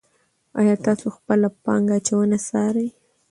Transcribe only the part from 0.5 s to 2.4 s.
آیا تاسو خپله پانګه اچونه